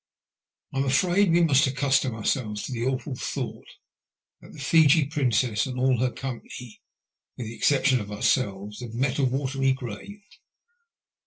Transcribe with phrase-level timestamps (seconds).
[0.73, 3.67] I'm afraid we must accustom our selves to the awful thought
[4.41, 6.81] that the Fiji Princess and all her company,
[7.37, 10.23] with the exception of ourselves, have met a watery grave.